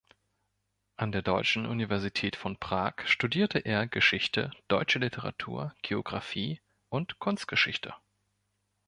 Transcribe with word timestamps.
An 0.97 1.11
der 1.11 1.21
deutschen 1.21 1.67
Universität 1.67 2.35
von 2.35 2.57
Prag 2.57 3.05
studierte 3.05 3.59
er 3.59 3.85
Geschichte, 3.85 4.49
deutsche 4.67 4.97
Literatur, 4.97 5.75
Geographie 5.83 6.59
und 6.89 7.19
Kunstgeschichte. 7.19 7.93